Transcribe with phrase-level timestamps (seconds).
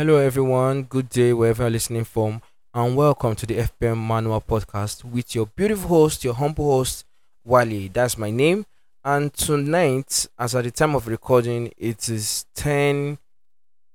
[0.00, 0.84] Hello, everyone.
[0.84, 2.40] Good day, wherever you're listening from,
[2.72, 7.04] and welcome to the FPL Manual Podcast with your beautiful host, your humble host,
[7.44, 7.88] Wally.
[7.88, 8.64] That's my name.
[9.04, 13.18] And tonight, as at the time of recording, it is 10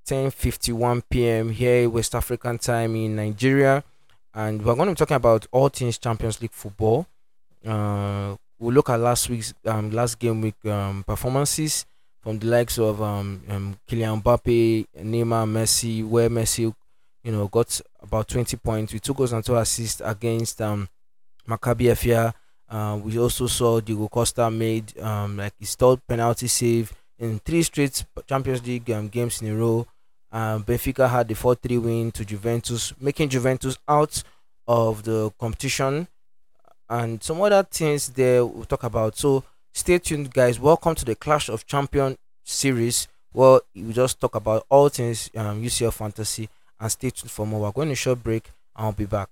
[0.08, 1.50] 10:51 p.m.
[1.50, 3.84] here West African time in Nigeria,
[4.32, 7.08] and we're going to be talking about all things Champions League football.
[7.66, 11.84] Uh, we'll look at last week's um, last game week um, performances
[12.26, 16.74] from the likes of um, um Kylian Mbappe, Neymar, Messi, where Messi,
[17.24, 20.90] you know, got about 20 points with two goals and two assists against um
[21.48, 22.34] Maccabi Haifa.
[22.68, 27.62] Uh, we also saw Diogo Costa made um like his third penalty save in three
[27.62, 29.86] straight Champions League um, games in a row.
[30.32, 34.22] Um, Benfica had the 4-3 win to Juventus, making Juventus out
[34.68, 36.08] of the competition
[36.90, 39.16] and some other things there we'll talk about.
[39.16, 39.44] So
[39.76, 40.58] stay tuned, guys.
[40.58, 43.10] Welcome to the Clash of Champion series.
[43.34, 46.48] Well, we just talk about all things um, UCL fantasy
[46.80, 47.60] and stay tuned for more.
[47.60, 49.30] We're going to short break and I'll be back.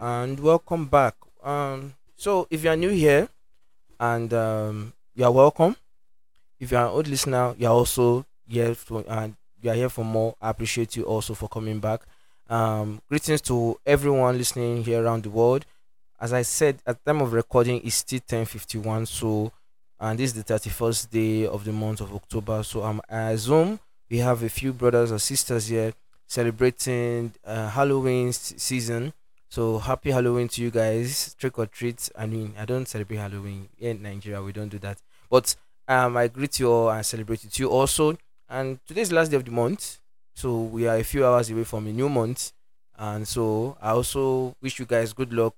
[0.00, 1.16] And welcome back.
[1.42, 3.28] Um, so if you are new here,
[3.98, 5.76] and um, you are welcome.
[6.60, 9.88] If you are an old listener, you are also here for and you are here
[9.88, 10.34] for more.
[10.40, 12.02] I appreciate you also for coming back.
[12.48, 15.64] Um, greetings to everyone listening here around the world.
[16.20, 19.06] As I said, at the time of recording, it's still ten fifty one.
[19.06, 19.52] So,
[19.98, 22.62] and this is the thirty first day of the month of October.
[22.62, 25.92] So, um, I assume we have a few brothers or sisters here
[26.26, 29.12] celebrating uh, Halloween season.
[29.48, 31.34] So happy Halloween to you guys.
[31.38, 32.08] Trick or treat.
[32.16, 34.42] I mean, I don't celebrate Halloween in Nigeria.
[34.42, 34.98] We don't do that.
[35.30, 35.54] But
[35.88, 38.16] um, I greet you all and celebrate with you also.
[38.48, 39.98] And today's last day of the month,
[40.34, 42.52] so we are a few hours away from a new month.
[42.98, 45.54] And so I also wish you guys good luck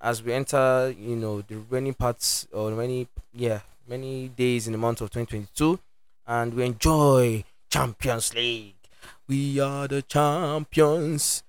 [0.00, 4.78] as we enter, you know, the remaining parts or many, yeah, many days in the
[4.78, 5.78] month of 2022,
[6.26, 8.74] and we enjoy Champions League.
[9.28, 11.42] We are the champions.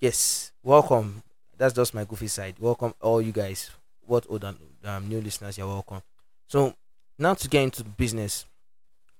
[0.00, 1.22] Yes, welcome.
[1.56, 2.56] That's just my goofy side.
[2.58, 3.70] Welcome all you guys.
[4.06, 6.02] What old and um, new listeners, you're welcome.
[6.48, 6.74] So
[7.18, 8.46] now to get into the business,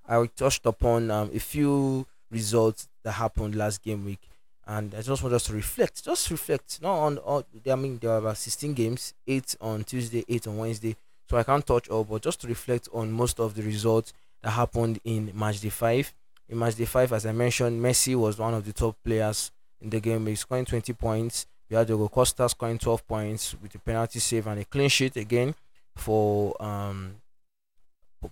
[0.08, 4.20] I touched upon um, a few results that happened last game week,
[4.66, 6.04] and I just want us to reflect.
[6.04, 6.80] Just reflect.
[6.82, 7.44] Not on all.
[7.70, 10.96] I mean, there were about sixteen games, eight on Tuesday, eight on Wednesday.
[11.28, 14.12] So I can't touch all, but just to reflect on most of the results
[14.42, 16.12] that happened in match day five.
[16.48, 19.91] In match day five, as I mentioned, Messi was one of the top players in
[19.91, 20.26] the game.
[20.26, 21.46] He's scoring 20 points.
[21.68, 25.16] We had Diogo Costa scoring 12 points with a penalty save and a clean sheet
[25.16, 25.54] again
[25.96, 27.14] for um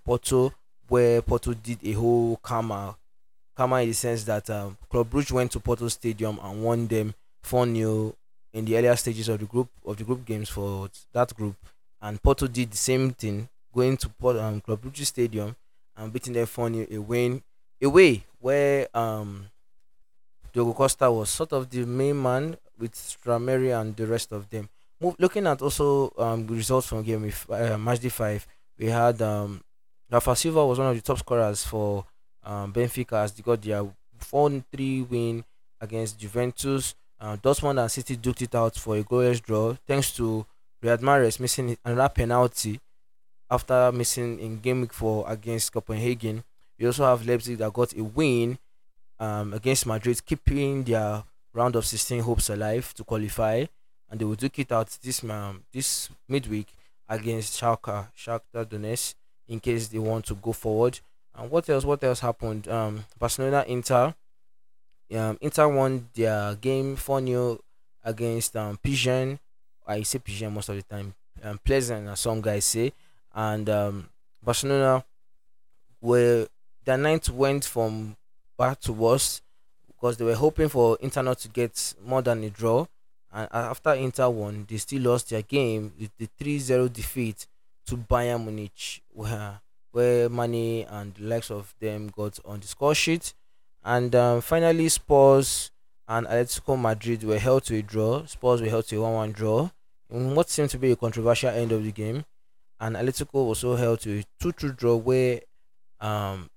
[0.04, 0.52] Porto,
[0.88, 2.96] where Porto did a whole karma.
[3.56, 7.14] Karma in the sense that um, Club Brugge went to Porto Stadium and won them
[7.42, 8.14] 4 0
[8.52, 11.56] in the earlier stages of the group of the group games for that group.
[12.00, 15.56] And Porto did the same thing, going to Port, um, Club Brugge Stadium
[15.96, 17.42] and beating them 4 0 away,
[17.82, 19.46] away where um
[20.58, 24.68] Diogo Costa was sort of the main man with Strameri and the rest of them.
[25.00, 28.44] Looking at also um, results from game with uh, match day five,
[28.76, 29.62] we had um,
[30.10, 32.04] Rafa Silva was one of the top scorers for
[32.42, 33.84] um, Benfica as they got their
[34.18, 35.44] 4-3 win
[35.80, 36.96] against Juventus.
[37.20, 40.44] Uh, Dortmund and City duked it out for a goalless draw thanks to
[40.82, 42.80] Riyad Mahrez missing another penalty
[43.48, 46.42] after missing in game week four against Copenhagen.
[46.80, 48.58] We also have Leipzig that got a win
[49.20, 53.64] um, against Madrid, keeping their round of 16 hopes alive to qualify,
[54.10, 56.68] and they will duke it out this um, this midweek
[57.08, 59.14] against Schalke, Shakhtar Donetsk,
[59.48, 61.00] in case they want to go forward.
[61.34, 61.84] And what else?
[61.84, 62.68] What else happened?
[62.68, 64.14] Um, Barcelona, Inter,
[65.14, 67.60] um, Inter won their game 4 0
[68.04, 69.38] against um, Pigeon.
[69.86, 71.14] I say Pigeon most of the time.
[71.42, 72.92] Um, Pleasant, as some guys say,
[73.34, 74.08] and um,
[74.42, 75.04] Barcelona
[76.00, 76.46] were
[76.84, 78.16] their ninth went from
[78.58, 79.40] bad to us
[79.86, 82.86] because they were hoping for Inter not to get more than a draw.
[83.32, 87.46] And after Inter won, they still lost their game with the 3 0 defeat
[87.86, 89.60] to Bayern Munich, where,
[89.92, 93.34] where Mane and the likes of them got on the score sheet.
[93.84, 95.70] And um, finally, Spurs
[96.06, 98.24] and Atletico Madrid were held to a draw.
[98.26, 99.70] Spurs were held to a 1 1 draw
[100.10, 102.24] in what seemed to be a controversial end of the game.
[102.80, 105.40] And Atletico also held to a 2 2 draw where
[106.00, 106.48] um,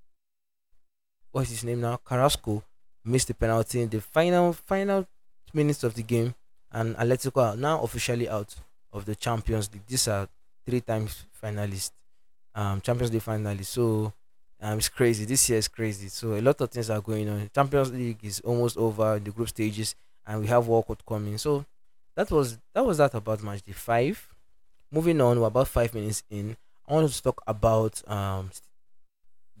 [1.32, 1.98] what's his name now?
[2.04, 2.62] Carrasco
[3.04, 5.06] missed the penalty in the final final
[5.52, 6.34] minutes of the game,
[6.70, 8.54] and Atletico are now officially out
[8.92, 9.86] of the Champions League.
[9.86, 10.28] These are
[10.64, 11.90] three times finalists,
[12.54, 13.66] um, Champions League finalists.
[13.66, 14.12] So
[14.64, 15.24] Um, it's crazy.
[15.24, 16.08] This year is crazy.
[16.08, 17.50] So a lot of things are going on.
[17.52, 21.36] Champions League is almost over the group stages, and we have World Cup coming.
[21.36, 21.64] So
[22.14, 24.24] that was that was that about match day five.
[24.92, 26.56] Moving on, we're about five minutes in.
[26.86, 28.50] I want to talk about um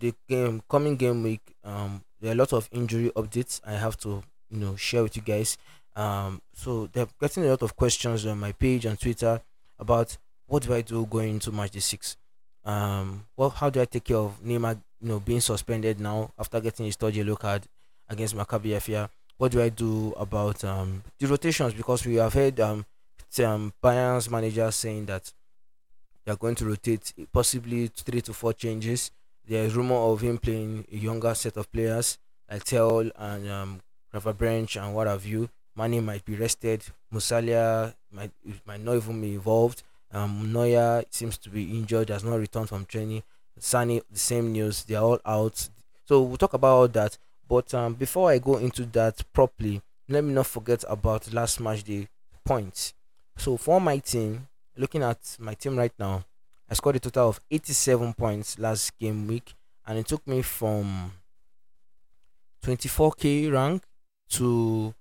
[0.02, 1.40] the game coming game week.
[1.64, 5.16] Um, there are a lot of injury updates I have to you know share with
[5.16, 5.56] you guys.
[5.94, 9.40] Um, so they're getting a lot of questions on my page on Twitter
[9.78, 10.16] about
[10.46, 12.16] what do I do going into match day six.
[12.64, 14.80] Um, well, how do I take care of Neymar?
[15.00, 17.62] You know, being suspended now after getting his third yellow card
[18.08, 19.08] against Maccabi Haifa.
[19.36, 21.74] What do I do about um the rotations?
[21.74, 22.84] Because we have heard um,
[23.44, 25.32] um Bayern's manager saying that
[26.24, 29.10] they are going to rotate possibly three to four changes.
[29.46, 32.18] There's rumor of him playing a younger set of players
[32.50, 33.80] like Tel and um,
[34.38, 35.48] Branch and what have you.
[35.76, 36.84] Mane might be rested.
[37.12, 38.30] Musiala might
[38.66, 39.82] might not even be involved.
[40.12, 43.22] Um, Neuer seems to be injured, has not returned from training.
[43.58, 45.68] Sunny, the same news, they are all out.
[46.04, 47.16] So we'll talk about all that.
[47.48, 51.84] But um, before I go into that properly, let me not forget about last match
[51.84, 52.08] day
[52.44, 52.92] points.
[53.36, 56.24] So for my team, looking at my team right now,
[56.72, 59.52] I scored a total of 87 points last game week,
[59.86, 61.12] and it took me from
[62.64, 63.82] 24k rank
[64.30, 64.94] to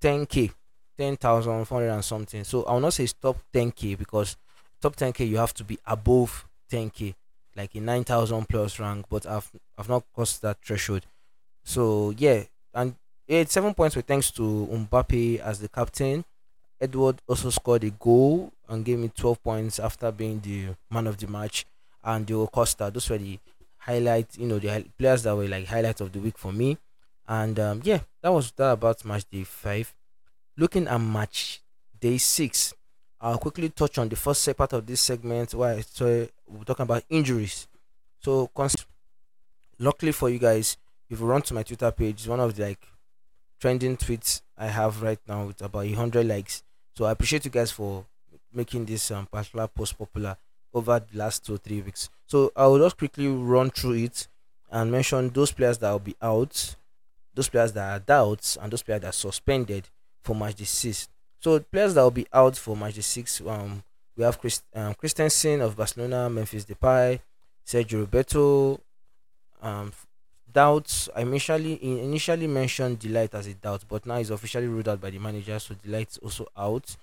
[0.00, 0.52] 10k,
[0.96, 2.44] 10,400 and something.
[2.44, 4.38] So I will not say stop 10k because
[4.80, 7.14] top 10k you have to be above 10k,
[7.54, 9.04] like a 9,000 plus rank.
[9.10, 11.04] But I've I've not crossed that threshold.
[11.62, 12.94] So yeah, and
[13.28, 16.24] eight seven points were thanks to Mbappe as the captain.
[16.80, 21.16] Edward also scored a goal and gave me 12 points after being the man of
[21.18, 21.66] the match.
[22.04, 23.38] And Diogo Costa, those were the
[23.78, 26.78] highlights, you know, the players that were like highlights of the week for me.
[27.28, 29.94] And um, yeah, that was that about match day five.
[30.56, 31.60] Looking at match
[32.00, 32.74] day six,
[33.20, 36.04] I'll quickly touch on the first part of this segment where I saw
[36.48, 37.66] we're talking about injuries.
[38.20, 38.50] So,
[39.78, 40.76] luckily for you guys,
[41.08, 42.86] if you run to my Twitter page, it's one of the like
[43.60, 46.62] trending tweets I have right now with about 100 likes.
[46.94, 48.04] So I appreciate you guys for
[48.52, 50.36] making this um, particular post popular
[50.72, 52.10] over the last two or three weeks.
[52.26, 54.28] So I will just quickly run through it
[54.70, 56.76] and mention those players that will be out,
[57.34, 59.88] those players that are doubts, and those players that are suspended
[60.22, 61.08] for match the six.
[61.40, 63.82] So players that will be out for match the six, um,
[64.16, 67.20] we have Christ, um, Christensen of Barcelona, Memphis Depay,
[67.66, 68.80] Sergio Roberto,
[69.62, 69.92] um,
[70.52, 71.08] doubts.
[71.14, 75.00] I initially initially mentioned De Ligt as a doubt, but now he's officially ruled out
[75.00, 76.96] by the manager, so De Ligt is also out.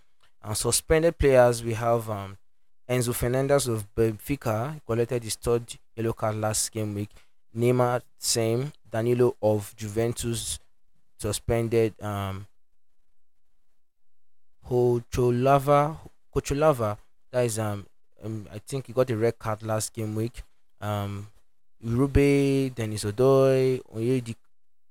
[0.44, 2.38] And suspended players, we have um,
[2.90, 5.64] Enzo Fernandez of Benfica collected his third
[5.96, 7.10] yellow card last game week.
[7.56, 8.74] Neymar same.
[8.92, 10.60] Danilo of Juventus
[11.18, 11.94] suspended.
[12.02, 12.46] Um,
[14.70, 15.98] Hocholava,
[17.32, 17.86] that is um,
[18.24, 20.44] um, I think he got a red card last game week.
[20.82, 21.28] Um,
[21.82, 23.82] Rube, Denis Odoi,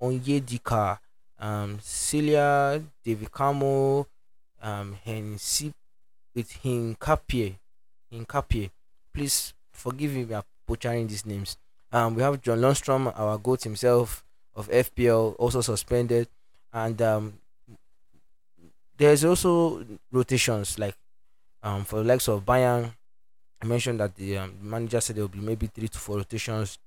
[0.00, 0.98] Onyedika,
[1.38, 4.06] um, Celia, David Camo,
[4.62, 5.72] um, Hensi,
[6.34, 7.56] with Hincapie.
[8.12, 8.70] Hincapie.
[9.12, 11.56] Please forgive me for butchering these names.
[11.92, 16.28] Um, we have John Lundstram, our GOAT himself of FPL, also suspended.
[16.72, 17.34] And um,
[18.96, 20.94] there's also rotations like
[21.62, 22.92] um, for the likes of Bayern,
[23.62, 26.78] I mentioned that the um, manager said there will be maybe three to four rotations.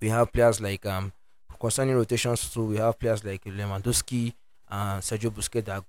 [0.00, 1.12] We have players like um
[1.60, 4.32] concerning rotations, so we have players like Lewandowski
[4.68, 5.84] and Sergio Busquets that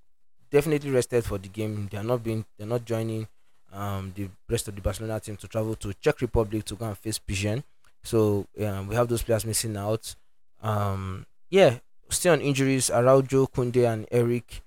[0.53, 1.89] definitely rested for the game.
[1.91, 3.27] They are not being they're not joining
[3.73, 6.97] um the rest of the Barcelona team to travel to Czech Republic to go and
[6.97, 7.63] face Pigeon.
[8.03, 10.15] So um, we have those players missing out.
[10.61, 11.79] Um yeah,
[12.09, 14.61] still on injuries, Araujo, Kounde and Eric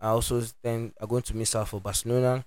[0.00, 2.44] are also then are going to miss out for Barcelona.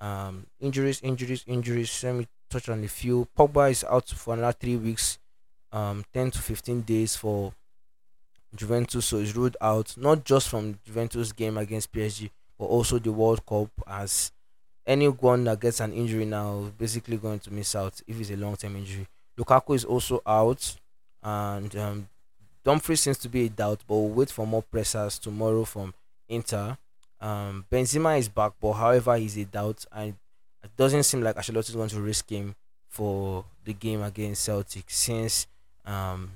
[0.00, 2.02] Um, injuries, injuries, injuries.
[2.02, 3.28] Let me touch on a few.
[3.36, 5.18] Pogba is out for another three weeks,
[5.72, 7.52] um, 10 to 15 days for
[8.54, 13.12] Juventus, so he's ruled out not just from Juventus game against PSG, but also the
[13.12, 13.70] World Cup.
[13.86, 14.32] As
[14.86, 18.36] anyone that gets an injury now is basically going to miss out if it's a
[18.36, 19.06] long term injury.
[19.38, 20.76] Lukaku is also out,
[21.22, 22.08] and um,
[22.64, 25.92] Dumfries seems to be a doubt, but we'll wait for more pressers tomorrow from
[26.28, 26.76] Inter.
[27.20, 30.14] Um, Benzema is back, but however, he's a doubt, and
[30.62, 32.54] it doesn't seem like Ancelotti is going to risk him
[32.88, 35.46] for the game against Celtic since
[35.84, 36.30] um,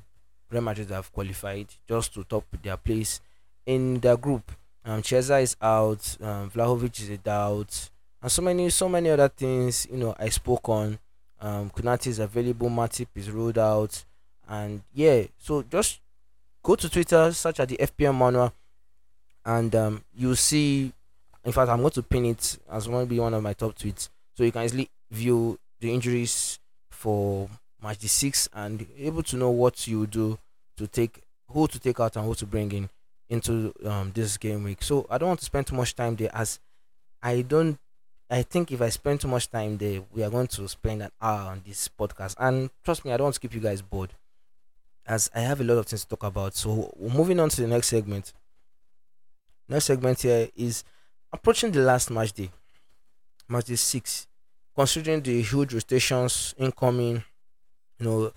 [0.50, 3.20] Real Madrid have qualified just to top their place
[3.66, 4.50] in their group.
[4.84, 7.90] Um, Chiesa is out, um, Vlahovic is a doubt,
[8.22, 9.86] and so many, so many other things.
[9.90, 10.98] You know, I spoke on.
[11.40, 14.04] Um, Konate is available, Matip is ruled out,
[14.48, 15.24] and yeah.
[15.38, 16.00] So just
[16.62, 18.52] go to Twitter, search at the FPL manual
[19.48, 20.92] and um, you see
[21.44, 24.10] in fact i'm going to pin it as one be one of my top tweets
[24.34, 26.58] so you can easily view the injuries
[26.90, 27.48] for
[27.82, 30.38] match the six and able to know what you do
[30.76, 32.88] to take who to take out and who to bring in
[33.28, 34.82] into um, this game week.
[34.82, 36.58] So I don't want to spend too much time there as
[37.22, 37.78] I don't
[38.30, 41.10] I think if I spend too much time there, we are going to spend an
[41.20, 42.34] hour on this podcast.
[42.38, 44.10] And trust me, I don't want to keep you guys bored
[45.06, 46.54] as I have a lot of things to talk about.
[46.54, 48.34] So moving on to the next segment.
[49.66, 50.84] Next segment here is
[51.32, 52.50] approaching the last match day.
[53.48, 54.26] Match day six.
[54.74, 57.24] Considering the huge rotations incoming,
[57.98, 58.32] you know,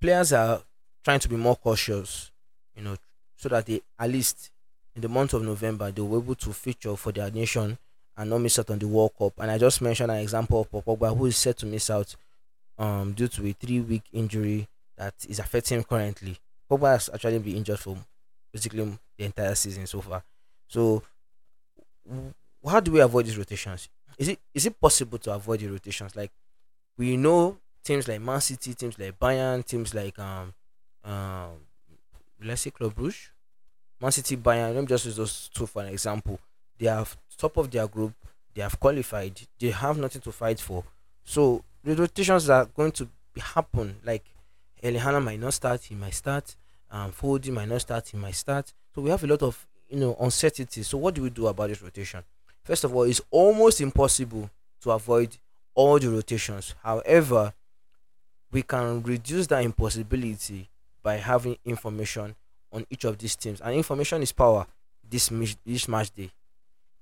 [0.00, 0.62] players are
[1.04, 2.30] trying to be more cautious,
[2.76, 2.96] you know,
[3.36, 4.50] so that they at least
[4.94, 7.78] in the month of November they be able to feature for their nation
[8.16, 9.32] and not miss out on the World Cup.
[9.38, 12.14] And I just mentioned an example of Pogba who is set to miss out
[12.78, 14.66] um due to a three week injury
[14.96, 16.36] that is affecting him currently.
[16.70, 17.96] Pogba has actually been injured for
[18.52, 18.84] basically
[19.16, 20.22] the entire season so far.
[20.68, 21.02] So
[22.66, 23.88] how do we avoid these rotations?
[24.18, 26.14] Is it is it possible to avoid the rotations?
[26.16, 26.30] Like
[26.96, 30.54] we know teams like Man City, teams like Bayern, teams like um
[31.04, 31.50] um
[32.42, 33.28] let's say Club Brugge,
[34.00, 34.74] Man City, Bayern.
[34.74, 36.40] Let me just use those two for an example.
[36.78, 38.14] They have top of their group.
[38.54, 39.40] They have qualified.
[39.58, 40.84] They have nothing to fight for.
[41.24, 43.96] So the rotations are going to happen.
[44.04, 44.24] Like
[44.82, 45.82] Haaland might not start.
[45.82, 46.54] He might start.
[46.90, 48.08] Um, Foden might not start.
[48.08, 48.72] He might start.
[48.94, 50.82] So we have a lot of you know uncertainty.
[50.82, 52.22] So what do we do about this rotation?
[52.62, 54.50] First of all, it's almost impossible
[54.82, 55.36] to avoid
[55.74, 56.74] all the rotations.
[56.82, 57.52] However,
[58.54, 60.70] we can reduce that impossibility
[61.02, 62.36] by having information
[62.72, 63.60] on each of these teams.
[63.60, 64.64] And information is power.
[65.10, 65.30] This
[65.66, 66.30] this match day,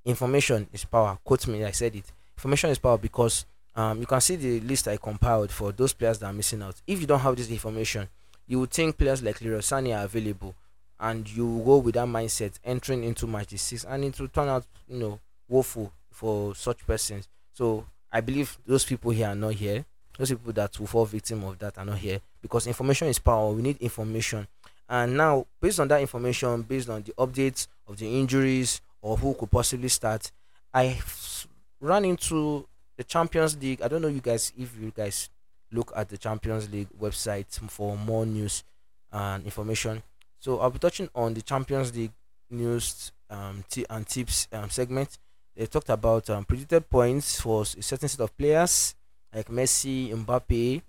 [0.05, 1.19] information is power.
[1.23, 2.11] Quote me, I said it.
[2.37, 3.45] Information is power because
[3.77, 6.75] um, you can see the list I compiled for those players that are missing out.
[6.87, 8.09] If you don't have this information,
[8.49, 9.61] you would think players like Leroy
[9.93, 10.55] are available,
[10.99, 14.65] and you go with that mindset entering into match six, and it will turn out
[14.89, 17.29] you know woeful for such persons.
[17.53, 19.85] So I believe those people here are not here.
[20.19, 23.53] Those people that will fall victim of that are not here because information is power.
[23.53, 24.47] We need information,
[24.89, 29.35] and now based on that information, based on the updates of the injuries or who
[29.35, 30.31] could possibly start,
[30.73, 30.99] I
[31.81, 32.67] ran into
[32.97, 33.83] the Champions League.
[33.83, 35.29] I don't know you guys if you guys
[35.73, 38.63] look at the Champions League website for more news
[39.11, 40.03] and information.
[40.39, 42.13] So I'll be touching on the Champions League
[42.51, 45.19] news um, t- and tips um, segment.
[45.57, 48.95] They talked about um, predicted points for a certain set of players
[49.35, 50.83] like Messi, Mbappe,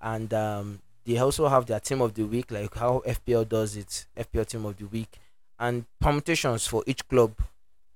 [0.00, 4.06] and um, they also have their team of the week, like how FPL does it,
[4.16, 5.18] FPL team of the week,
[5.58, 7.32] and permutations for each club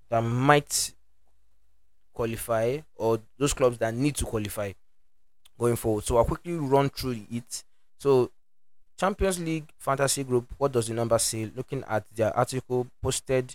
[0.09, 0.93] that might
[2.13, 4.73] qualify or those clubs that need to qualify
[5.59, 6.05] going forward.
[6.05, 7.65] So I'll quickly run through it.
[7.99, 8.31] So
[8.99, 11.51] Champions League Fantasy Group, what does the number say?
[11.55, 13.55] Looking at their article posted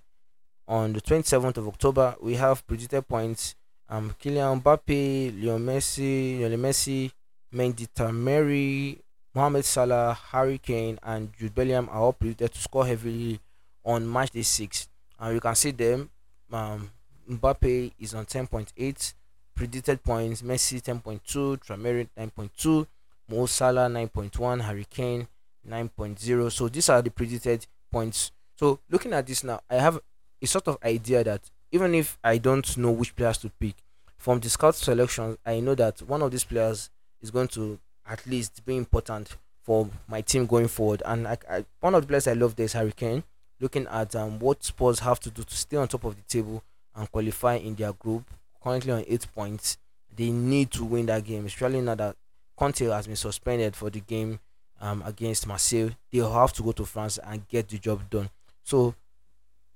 [0.67, 3.55] on the 27th of October, we have predicted points.
[3.91, 7.12] Um, Kylian Mbappe, Leo Messi, Lionel Messi,
[7.53, 8.98] Mendy Tameri,
[9.36, 13.41] Mohamed Salah, Harry Kane, and Jude Bellingham are all predicted to score heavily
[13.83, 14.88] on match day six.
[15.19, 16.10] And you can see them.
[16.53, 16.89] Um,
[17.29, 19.13] Mbappe is on 10.8
[19.55, 20.41] predicted points.
[20.41, 22.88] Messi 10.2, Tramery 9.2,
[23.27, 25.27] Mo Salah 9.1, Harry Kane
[25.69, 26.50] 9.0.
[26.50, 28.31] So these are the predicted points.
[28.55, 30.00] So looking at this now, I have
[30.41, 31.41] a sort of idea that
[31.72, 33.75] even if I don't know which players to pick
[34.18, 36.90] from the scout selection, I know that one of these players
[37.22, 41.01] is going to at least be important for my team going forward.
[41.06, 43.24] And I, I, one of the players I love is Harry Kane.
[43.60, 46.63] Looking at um, what Spurs have to do to stay on top of the table
[46.96, 48.24] and qualify in their group,
[48.62, 49.78] currently on eight points.
[50.13, 52.16] They need to win that game, especially now that
[52.58, 54.40] Conte has been suspended for the game
[54.82, 55.92] um, against Marseille.
[56.12, 58.30] They have to go to France and get the job done.
[58.63, 58.96] So,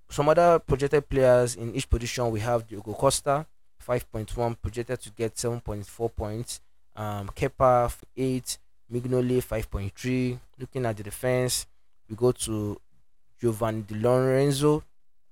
[0.09, 3.45] some other projected players in each position we have Diogo Costa,
[3.85, 6.62] 5.1, projected to get 7.4 points.
[6.95, 8.57] Um, Kepa, 8,
[8.91, 10.39] Mignolet, 5.3.
[10.59, 11.67] Looking at the defense,
[12.09, 12.79] we go to
[13.39, 14.83] Giovanni Di Lorenzo,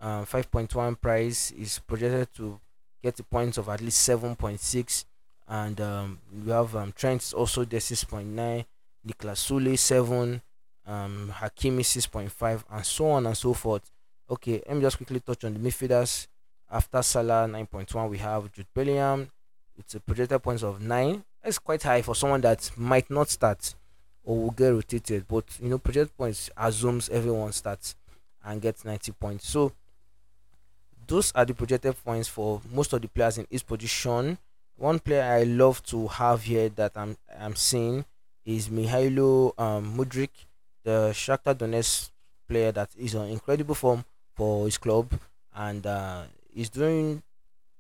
[0.04, 2.60] um, 5.1 price is projected to
[3.02, 5.06] get the points of at least 7.6
[5.48, 8.66] and um, we have um, Trent also there 6.9
[9.08, 10.42] Niklas Sule 7
[10.86, 13.90] um, Hakimi 6.5 and so on and so forth
[14.30, 16.28] okay let me just quickly touch on the midfielders.
[16.72, 19.30] After Salah 9.1 we have Jude Bellingham.
[19.78, 23.76] It's a projected points of 9 that's quite high for someone that might not start
[24.24, 27.96] or will get rotated but you know projected points assumes everyone starts
[28.46, 29.50] and gets 90 points.
[29.50, 29.72] So
[31.08, 34.38] those are the projected points for most of the players in each position.
[34.78, 38.06] One player I love to have here that I'm I'm seeing
[38.46, 40.30] is Mihailo um, Mudryk,
[40.84, 42.10] the Shakhtar Donetsk
[42.48, 44.04] player that is on incredible form
[44.36, 45.12] for his club
[45.56, 46.24] and uh,
[46.54, 47.22] he's doing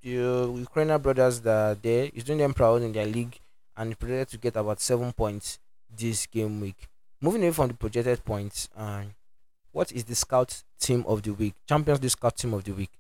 [0.01, 2.09] the Ukrainian brothers that are there.
[2.13, 3.39] He's doing them proud in their league
[3.75, 5.59] and projected to get about seven points
[5.95, 6.87] this game week.
[7.21, 9.03] Moving away from the projected points, uh,
[9.71, 11.53] what is the scout team of the week?
[11.67, 12.91] Champions League scout team of the week.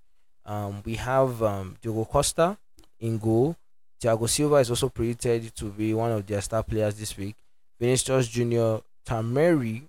[0.45, 1.77] Um, we have um,
[2.09, 2.57] Costa
[2.99, 3.55] in goal.
[4.01, 7.35] Thiago Silva is also predicted to be one of their star players this week.
[7.79, 9.83] Vinicius Junior, Tameri,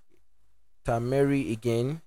[0.85, 2.01] Tameri again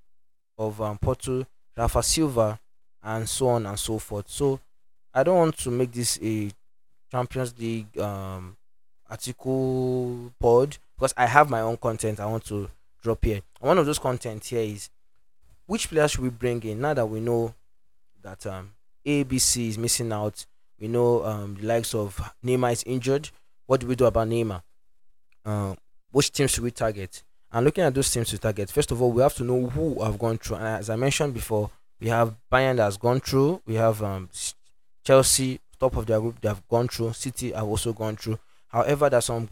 [0.59, 1.47] of um, Porto,
[1.77, 2.59] Rafa Silva,
[3.03, 4.29] and so on and so forth.
[4.29, 4.61] So
[5.15, 6.51] I don't want to make this a
[7.11, 8.57] Champions League um,
[9.09, 12.69] article pod because I have my own content I want to
[13.03, 13.41] drop here.
[13.61, 14.91] And one of those content here is
[15.67, 17.55] which players should we bring in now that we know
[18.23, 18.73] that um,
[19.07, 20.45] ABC is missing out.
[20.81, 23.31] We know um, the likes of Neymar is injured.
[23.67, 24.63] What do we do about Neymar?
[25.45, 25.75] Uh,
[26.11, 27.23] which teams should we target?
[27.53, 30.03] And looking at those teams to target, first of all, we have to know who
[30.03, 30.57] have gone through.
[30.57, 33.63] And as I mentioned before, we have Bayern that has gone through.
[33.67, 34.29] We have um,
[35.03, 37.15] Chelsea, top of their group, they have gone through.
[37.15, 38.39] City have also gone through.
[38.69, 39.49] However, there's some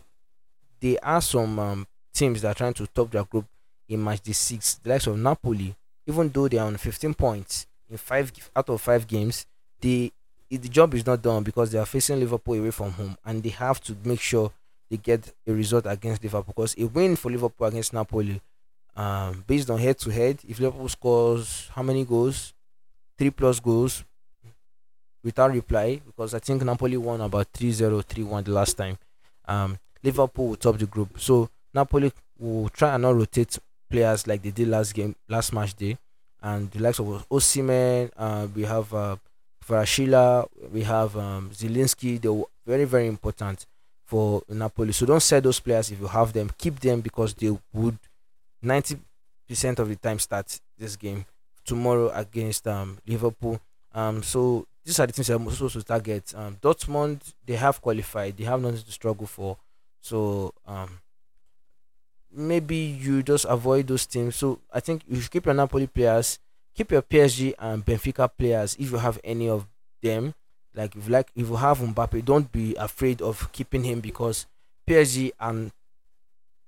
[0.80, 3.46] there are some um, teams that are trying to top their group
[3.88, 4.74] in match the six.
[4.74, 5.74] The likes of Napoli,
[6.06, 9.46] even though they are on 15 points in five out of five games,
[9.80, 10.12] they
[10.50, 13.48] the job is not done because they are facing Liverpool away from home, and they
[13.48, 14.52] have to make sure
[14.90, 16.55] they get a result against Liverpool.
[16.57, 18.40] Because a win for Liverpool against Napoli,
[18.95, 22.55] um, based on head to head, if Liverpool scores how many goals,
[23.19, 24.05] three plus goals,
[25.23, 28.97] without reply, because I think Napoli won about 3-0, 3-1 the last time.
[29.47, 31.19] Um, Liverpool will top the group.
[31.19, 33.59] So Napoli will try and not rotate
[33.90, 35.99] players like they did last game, last match day.
[36.40, 39.16] And the likes of Osimhen, uh, we have uh,
[39.66, 42.21] Varashila, we have um, Zielinski.
[42.21, 43.66] They're very, very important
[44.06, 44.92] for Napoli.
[44.92, 46.50] So don't sell those players if you have them.
[46.57, 47.98] Keep them because they would
[48.64, 48.98] 90%
[49.78, 51.24] of the time start this game
[51.64, 53.61] tomorrow against um, Liverpool.
[53.92, 56.33] Um, so these are the teams I'm supposed to target.
[56.37, 58.37] Um, Dortmund, they have qualified.
[58.37, 59.57] They have nothing to struggle for.
[60.00, 61.00] So um,
[62.33, 64.37] maybe you just avoid those teams.
[64.37, 66.38] So I think you should keep your Napoli players,
[66.74, 69.66] keep your PSG and Benfica players if you have any of
[70.00, 70.35] them.
[70.76, 74.46] Like if like if you have Mbappe, don't be afraid of keeping him because
[74.86, 75.72] PSG and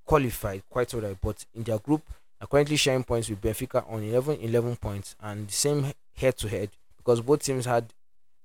[0.05, 2.03] qualified quite alright, but in their group
[2.41, 6.49] are currently sharing points with Benfica on 11 11 points and the same head to
[6.49, 7.93] head because both teams had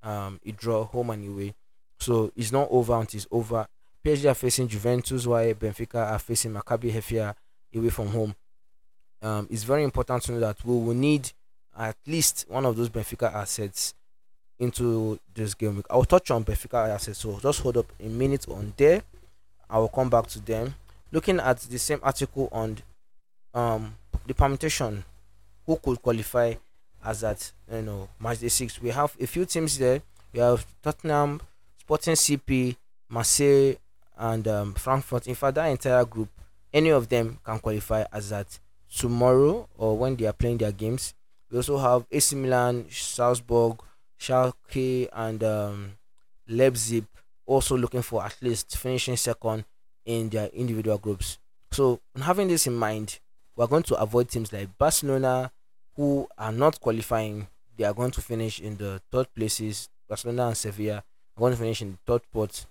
[0.03, 1.53] um, a draw home and away.
[1.99, 3.65] So it's not over until it's over.
[4.05, 7.33] PSG are facing Juventus, while Benfica are facing Maccabi Haifa
[7.73, 8.35] away from home.
[9.21, 11.31] Um, it's very important to know that we will need
[11.77, 13.93] at least one of those Benfica assets
[14.63, 15.85] into this game week.
[15.89, 19.03] I'll touch on Benfica assets, so just hold up a minute on there.
[19.69, 20.75] I will come back to them.
[21.11, 22.77] Looking at the same article on
[23.53, 23.95] um,
[24.25, 25.03] the permutation,
[25.65, 26.55] who could qualify
[27.05, 30.01] as that you know match day six, we have a few teams there.
[30.33, 31.41] We have Tottenham,
[31.77, 32.75] Sporting CP,
[33.09, 33.75] Marseille,
[34.17, 35.27] and um, Frankfurt.
[35.27, 36.29] In fact, that entire group,
[36.73, 38.59] any of them can qualify as that
[38.95, 41.13] tomorrow or when they are playing their games.
[41.51, 43.79] We also have AC Milan, Salzburg,
[44.23, 45.97] Schalke, and um,
[46.47, 47.05] Leipzig
[47.45, 49.65] also looking for at least finishing second
[50.05, 51.37] in their individual groups.
[51.71, 53.19] So, having this in mind,
[53.55, 55.51] we're going to avoid teams like Barcelona,
[55.95, 57.47] who are not qualifying.
[57.77, 59.89] They are going to finish in the third places.
[60.07, 62.65] Barcelona and Sevilla are going to finish in the third spot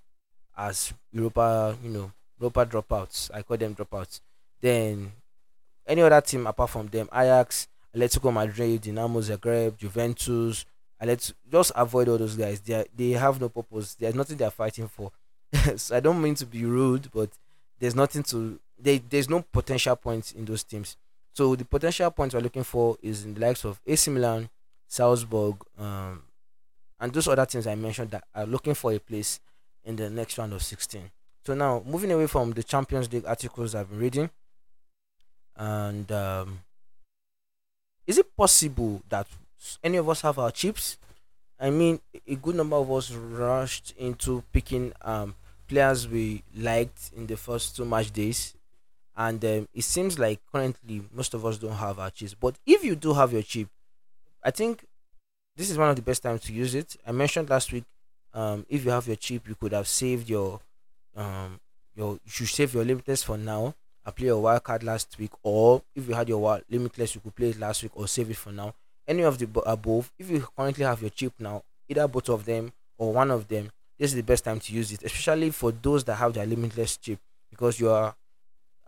[0.56, 3.30] as Europa, you know, Europa dropouts.
[3.34, 4.20] I call them dropouts.
[4.60, 5.12] Then
[5.86, 10.64] any other team apart from them, Ajax, Atletico Madrid, Dinamo Zagreb, Juventus,
[11.04, 12.60] let's just avoid all those guys.
[12.60, 13.94] They are, they have no purpose.
[13.94, 15.10] There's nothing they're fighting for.
[15.76, 17.30] so I don't mean to be rude, but
[17.78, 20.96] there's nothing to they, there's no potential points in those teams.
[21.34, 24.48] So the potential points we're looking for is in the likes of AC Milan,
[24.88, 26.22] Salzburg, um,
[27.00, 29.40] and those other teams I mentioned that are looking for a place
[29.84, 31.10] in the next round of 16.
[31.44, 34.30] So now moving away from the Champions League articles I've been reading,
[35.56, 36.60] and um,
[38.06, 39.26] is it possible that
[39.82, 40.96] any of us have our chips?
[41.58, 45.34] I mean, a good number of us rushed into picking um,
[45.68, 48.54] players we liked in the first two match days,
[49.16, 52.34] and um, it seems like currently most of us don't have our chips.
[52.34, 53.68] But if you do have your chip,
[54.42, 54.84] I think
[55.56, 56.96] this is one of the best times to use it.
[57.06, 57.84] I mentioned last week,
[58.34, 60.60] um, if you have your chip, you could have saved your
[61.14, 61.60] um
[61.94, 63.74] your you should save your limitless for now.
[64.04, 67.20] I play your wild card last week, or if you had your wild limitless, you
[67.20, 68.74] could play it last week or save it for now.
[69.06, 72.72] Any of the above, if you currently have your chip now, either both of them
[72.98, 76.04] or one of them, this is the best time to use it, especially for those
[76.04, 77.18] that have their limitless chip
[77.50, 78.14] because you are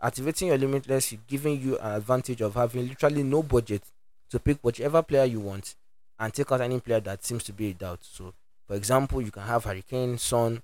[0.01, 3.83] activating your limitless, giving you an advantage of having literally no budget
[4.29, 5.75] to pick whichever player you want
[6.19, 7.99] and take out any player that seems to be a doubt.
[8.01, 8.33] So,
[8.67, 10.61] for example, you can have Harry Kane, Son,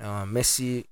[0.00, 0.84] uh, Messi,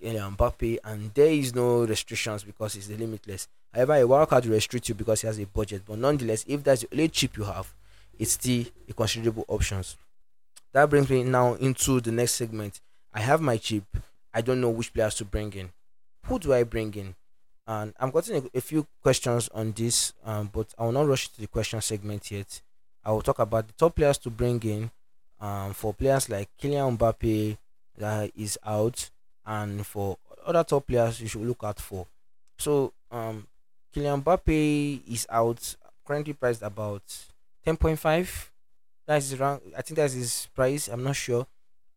[0.00, 3.48] Kylian Mbappe, and there is no restrictions because it's the limitless.
[3.72, 6.64] However, a wild card will restrict you because he has a budget, but nonetheless, if
[6.64, 7.72] that's the only chip you have,
[8.18, 9.96] it's still a considerable options.
[10.72, 12.80] That brings me now into the next segment.
[13.12, 13.84] I have my chip.
[14.32, 15.70] I don't know which players to bring in.
[16.26, 17.14] Who do I bring in?
[17.66, 21.28] And I'm getting a, a few questions on this, um, but I will not rush
[21.28, 22.60] to the question segment yet.
[23.04, 24.90] I will talk about the top players to bring in
[25.40, 27.56] um, for players like Kylian Mbappe
[27.96, 29.10] that is out,
[29.46, 32.06] and for other top players you should look out for.
[32.58, 33.46] So, um,
[33.94, 35.76] Kylian Mbappe is out,
[36.06, 37.02] currently priced about
[37.64, 38.50] 10.5.
[39.06, 39.60] That's wrong.
[39.76, 40.88] I think that's his price.
[40.88, 41.46] I'm not sure.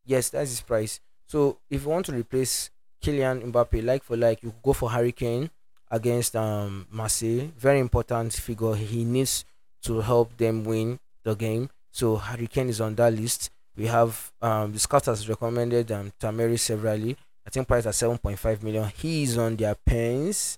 [0.05, 0.99] Yes, that's his price.
[1.27, 2.69] So, if you want to replace
[3.01, 5.49] Kylian Mbappe like for like, you go for Harry Kane
[5.91, 7.51] against um Marseille.
[7.57, 8.73] Very important figure.
[8.75, 9.45] He needs
[9.83, 11.69] to help them win the game.
[11.91, 13.51] So Harry Kane is on that list.
[13.77, 17.15] We have um the scout has recommended um Tameri severally.
[17.45, 18.91] I think price at 7.5 million.
[18.95, 20.57] He is on their pens,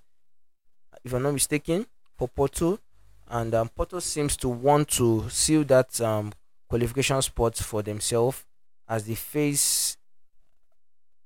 [1.04, 1.86] if I'm not mistaken,
[2.18, 2.80] for Porto.
[3.28, 6.32] And um, Porto seems to want to seal that um,
[6.68, 8.44] qualification spot for themselves
[8.88, 9.98] as they face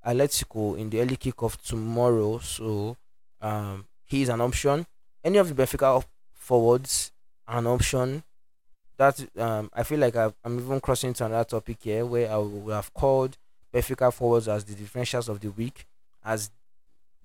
[0.06, 2.40] Atletico in the early kickoff tomorrow.
[2.40, 2.96] So
[3.42, 4.86] um, he is an option.
[5.24, 7.12] Any of the Benfica forwards
[7.48, 8.24] an option.
[8.98, 12.38] That um, I feel like i am even crossing to another topic here where I
[12.38, 13.38] would have called
[13.74, 15.86] Benfica forwards as the differentials of the week,
[16.24, 16.50] as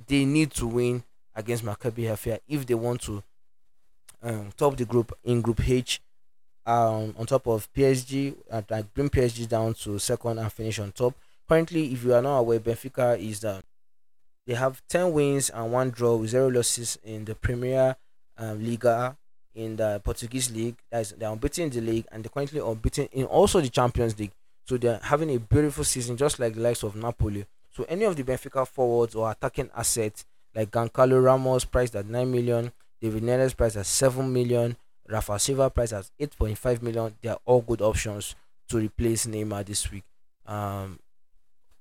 [0.07, 1.03] they need to win
[1.35, 3.23] against Maccabi Haifa if they want to
[4.23, 6.01] um, top the group in Group H.
[6.67, 10.93] Um, on top of PSG, and like bring PSG down to second and finish on
[10.93, 11.15] top.
[11.47, 13.63] Currently, if you are not aware, Benfica is the
[14.47, 17.97] they have 10 wins and one draw with zero losses in the Premier
[18.37, 19.17] um, Liga
[19.55, 20.77] in the Portuguese league.
[20.91, 24.19] That is, they're unbeaten in the league and they're currently unbeaten in also the Champions
[24.19, 24.33] League.
[24.65, 27.45] So they're having a beautiful season, just like the likes of Napoli.
[27.71, 30.25] So any of the Benfica forwards or attacking assets
[30.55, 34.77] like Goncalo Ramos priced at 9 million, David Neres priced at 7 million,
[35.09, 38.35] Rafa Silva priced at 8.5 million, they are all good options
[38.69, 40.05] to replace Neymar this week.
[40.47, 40.99] Um,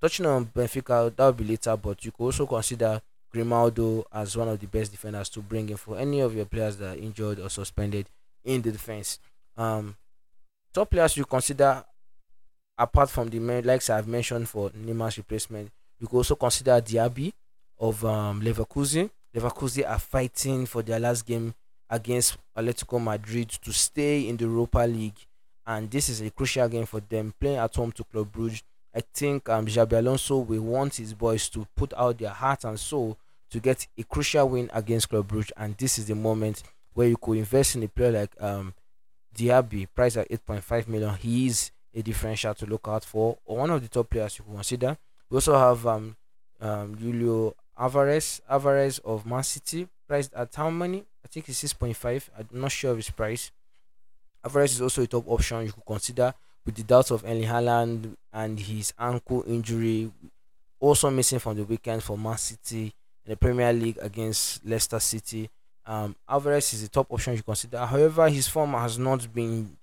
[0.02, 4.48] touching on Benfica, that will be later, but you could also consider Grimaldo as one
[4.48, 7.40] of the best defenders to bring in for any of your players that are injured
[7.40, 8.08] or suspended
[8.44, 9.20] in the defense.
[9.56, 9.96] Um,
[10.74, 11.84] top players you consider
[12.78, 17.32] apart from the likes I've mentioned for Neymar's replacement, you could also consider Diaby
[17.80, 19.10] of um, Leverkusen.
[19.36, 21.54] Leverkusen are fighting for their last game
[21.90, 25.26] against Atletico Madrid to stay in the Europa League,
[25.66, 27.34] and this is a crucial game for them.
[27.40, 28.64] Playing at home to Club Brugge,
[28.96, 32.80] I think um, Xabi Alonso will want his boys to put out their heart and
[32.80, 33.18] soul
[33.50, 37.18] to get a crucial win against Club Brugge, and this is the moment where you
[37.18, 38.74] could invest in a player like um,
[39.36, 41.16] Diaby, priced at 8.5 million.
[41.16, 44.46] He is a differential to look out for, or one of the top players you
[44.54, 44.98] consider.
[45.30, 46.16] We also have um,
[46.62, 51.04] um, Julio Alvarez, Alvarez of Man City, priced at how many?
[51.24, 52.30] I think it's 6.5.
[52.38, 53.52] I'm not sure of his price.
[54.44, 56.34] Alvarez is also a top option you could consider
[56.66, 60.12] with the doubts of Erling Haaland and his ankle injury,
[60.80, 62.94] also missing from the weekend for Man City
[63.26, 65.50] in the Premier League against Leicester City.
[65.86, 67.86] Um, Alvarez is a top option you consider.
[67.86, 69.76] However, his form has not been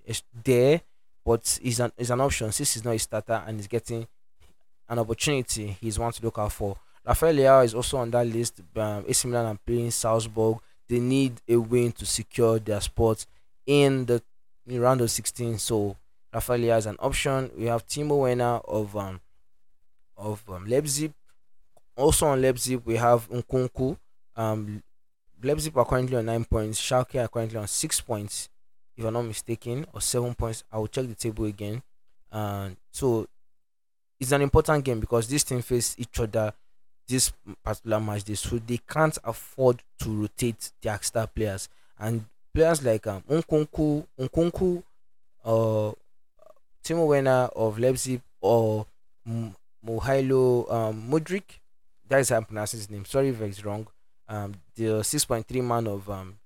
[0.44, 0.80] there,
[1.24, 4.06] but is an is an option since he's not a starter and he's getting
[4.88, 5.76] an opportunity.
[5.80, 6.76] He's one to look out for.
[7.06, 8.61] Rafael Leao is also on that list.
[8.76, 10.59] Um, AC Milan are playing Salzburg.
[10.88, 13.24] They need a win to secure their spot
[13.66, 14.22] in the
[14.66, 15.59] in round of 16.
[15.59, 15.96] So
[16.33, 17.50] Rafael Leao is an option.
[17.56, 19.20] We have Timo Werner of um
[20.16, 21.12] of um, Leipzig
[22.00, 23.96] also on Leipzig, we have Nkunku.
[24.37, 24.83] Um,
[25.42, 26.80] Leipzig are currently on 9 points.
[26.80, 28.48] Schalke are currently on 6 points,
[29.00, 30.64] if I'm not mistaken, or 7 points.
[30.70, 31.82] I will check the table again.
[32.30, 33.26] And so
[34.18, 36.52] it's an important game because these teams face each other
[37.08, 37.32] this
[37.64, 41.68] particular match day, so they can't afford to rotate their star players.
[41.98, 44.82] And players like um, Nkunku, Nkunku,
[45.44, 45.92] uh,
[46.84, 48.86] Timo Werner of Leipzig, or
[49.84, 51.60] Mohailo um, Mudryk
[52.10, 53.04] that is how I'm his name.
[53.04, 53.86] Sorry if it's wrong.
[54.28, 56.38] Um, the 6.3 man of um,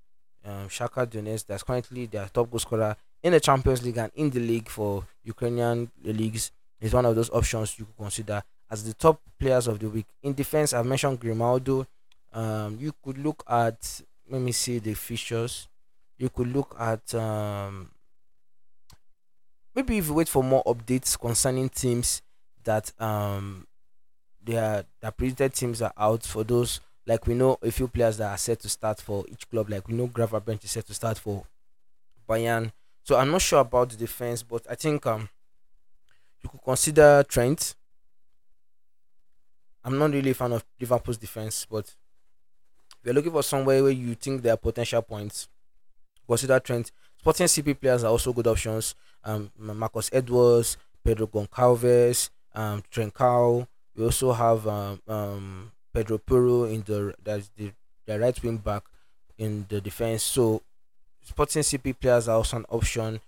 [0.45, 4.31] um Shakhtar Donetsk that's currently their top goal scorer in the Champions League and in
[4.31, 8.93] the league for Ukrainian leagues is one of those options you could consider as the
[8.95, 10.07] top players of the week.
[10.23, 11.87] In defense, I've mentioned Grimaldo.
[12.33, 15.69] Um, you could look at let me see the features.
[16.19, 17.91] You could look at um,
[19.75, 22.23] maybe if you wait for more updates concerning teams
[22.65, 23.67] that um
[24.43, 28.31] their their predicted teams are out for those like we know a few players that
[28.31, 29.69] are set to start for each club.
[29.71, 31.45] Like we know Gravenberch is set to start for
[32.29, 32.73] Bayern.
[33.03, 35.29] So I'm not sure about the defense, but I think um
[36.43, 37.75] you could consider Trent.
[39.85, 41.95] I'm not really a fan of Liverpool's defense, but
[43.03, 45.49] you're looking for somewhere where you think there are potential points,
[46.27, 46.90] consider Trent.
[47.19, 48.95] Sporting CP players are also good options.
[49.25, 53.67] Um, Marcus Edwards, Pedro Goncalves, um, Trincao.
[53.97, 57.73] We also have um, um, Pedro Porro in the that's the,
[58.07, 58.85] the right wing back
[59.39, 60.23] in the defense.
[60.23, 60.63] So
[61.23, 63.21] Sporting CP players are also an option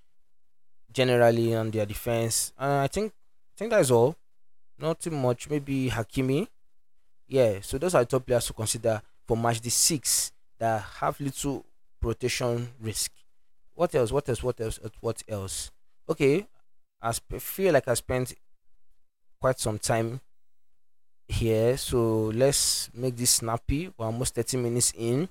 [0.93, 2.53] generally on their defense.
[2.59, 4.17] Uh, I think I think that's all.
[4.79, 5.49] Not too much.
[5.49, 6.49] Maybe Hakimi.
[7.29, 7.61] Yeah.
[7.63, 11.65] So those are the top players to consider for match the six that have little
[12.03, 13.13] rotation risk.
[13.75, 14.13] What else?
[14.13, 14.43] What else?
[14.43, 14.79] What else?
[15.01, 15.71] What else?
[16.09, 16.47] Okay.
[17.01, 18.35] I sp- feel like I spent
[19.41, 20.21] quite some time
[21.29, 23.93] here, so let's make this snappy.
[23.97, 25.29] We're almost 30 minutes in.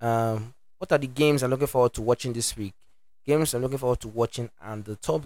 [0.00, 2.74] Um, what are the games I'm looking forward to watching this week?
[3.24, 5.22] Games I'm looking forward to watching, and the top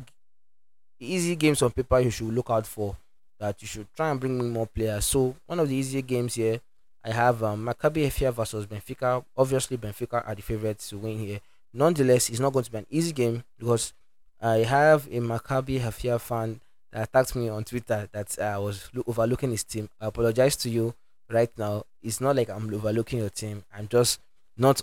[0.99, 2.97] easy games on paper you should look out for
[3.39, 5.07] that you should try and bring in more players.
[5.07, 6.61] So one of the easier games here,
[7.03, 9.25] I have um, Maccabi Haifa versus Benfica.
[9.37, 11.41] Obviously, Benfica are the favorites to win here.
[11.73, 13.95] Nonetheless, it's not going to be an easy game because
[14.41, 16.61] I have a Maccabi Haifa fan
[16.93, 19.89] that attacked me on Twitter that I was overlooking his team.
[20.01, 20.95] I apologize to you
[21.29, 21.85] right now.
[22.03, 23.65] It's not like I'm overlooking your team.
[23.77, 24.21] I'm just
[24.57, 24.83] not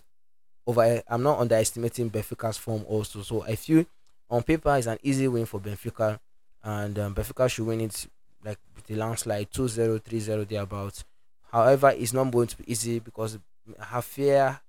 [0.65, 1.02] over.
[1.08, 3.22] I'm not underestimating Benfica's form also.
[3.24, 3.86] So I feel
[4.30, 6.20] on paper it's an easy win for Benfica,
[6.63, 8.08] and um, Benfica should win it
[8.43, 11.04] like with landslide 2-0, 3-0 thereabouts.
[11.52, 13.38] However, it's not going to be easy because
[13.80, 14.60] Hafia,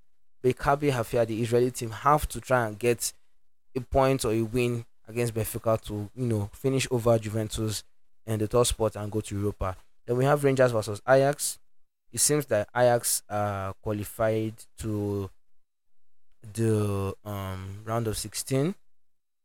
[0.42, 3.12] Bekabi Hafia, the Israeli team, have to try and get
[3.76, 7.82] a point or a win against Benfica to, you know, finish over Juventus
[8.26, 9.76] in the top spot and go to Europa.
[10.06, 11.58] Then we have Rangers versus Ajax.
[12.12, 15.30] It seems that Ajax are qualified to
[16.54, 18.74] the um, round of 16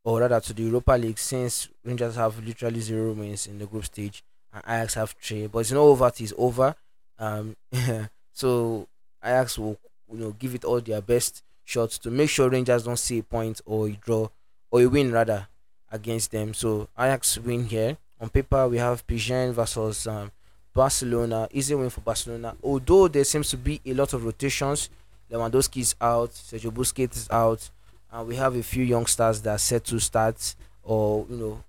[0.03, 3.85] or rather to the Europa League since Rangers have literally zero wins in the group
[3.85, 4.23] stage
[4.53, 5.47] and Ajax have three.
[5.47, 6.75] But it's not over it's over.
[7.17, 7.55] Um,
[8.33, 8.87] so
[9.23, 9.77] Ajax will
[10.11, 13.23] you know give it all their best shots to make sure Rangers don't see a
[13.23, 14.27] point or a draw
[14.71, 15.47] or a win rather
[15.93, 16.53] against them.
[16.53, 17.95] So Ajax win here.
[18.19, 20.31] On paper we have PSV versus um,
[20.73, 21.47] Barcelona.
[21.51, 22.55] Easy win for Barcelona.
[22.61, 24.89] Although there seems to be a lot of rotations.
[25.31, 27.69] Lewandowski is out, Sergio Busquets is out,
[28.11, 31.63] and we have a few youngsters that are set to start or you know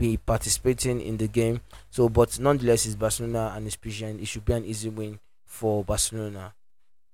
[0.00, 1.60] be participating in the game.
[1.90, 4.22] So, but nonetheless, it's Barcelona and it's PSV.
[4.22, 6.54] It should be an easy win for Barcelona.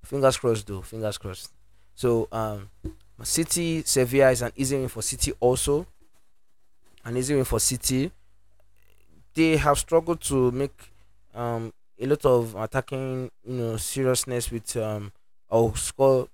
[0.04, 0.82] Fingers crossed, though.
[0.82, 1.50] Fingers crossed.
[1.96, 2.70] So, um,
[3.24, 5.86] City Sevilla is an easy win for City also.
[7.06, 8.10] An easy win for City.
[9.34, 10.76] They have struggled to make
[11.34, 15.12] um a lot of attacking, you know, seriousness with um
[15.48, 16.28] or score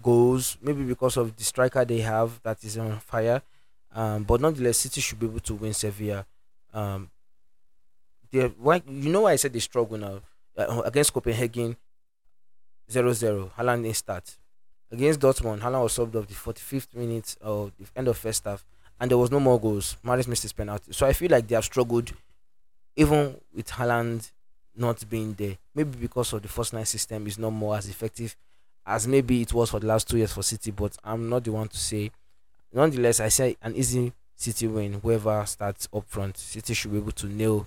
[0.00, 3.42] goals, maybe because of the striker they have that is on fire.
[3.94, 6.24] Um, but nonetheless, City should be able to win Sevilla.
[6.72, 7.10] Um,
[8.30, 10.20] they why you know why I said they struggle now
[10.56, 11.76] uh, against Copenhagen.
[12.90, 13.50] 0-0.
[13.56, 14.36] Haaland didn't start
[14.90, 15.60] against Dortmund.
[15.60, 18.64] Haaland was subbed off the 45th minute of the end of first half,
[19.02, 19.96] and there was no more goals.
[20.04, 22.12] Mahrez missed his penalty, so I feel like they have struggled,
[22.94, 24.30] even with Haaland
[24.76, 25.58] not being there.
[25.74, 28.36] Maybe because of the false nine system is not more as effective
[28.86, 31.50] as maybe it was for the last two years for City, but I'm not the
[31.50, 32.12] one to say.
[32.72, 35.00] Nonetheless, I say an easy City win.
[35.02, 37.66] Whoever starts up front, City should be able to nail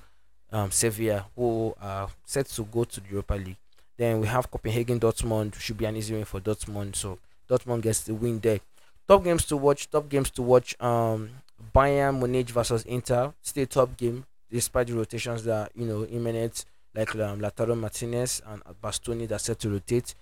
[0.54, 3.58] um, Sevilla, who are set to go to the Europa League.
[3.98, 6.96] Then we have Copenhagen Dortmund, should be an easy win for Dortmund.
[6.96, 7.20] So
[7.50, 8.62] Dortmund gets the win there.
[9.08, 9.90] Top games to watch.
[9.90, 10.80] Top games to watch.
[10.82, 11.30] Um,
[11.74, 13.34] Bayern Munich versus Inter.
[13.42, 19.28] Still top game despite the rotations that you know imminent, like um, Martinez and Bastoni
[19.28, 20.16] that set to rotate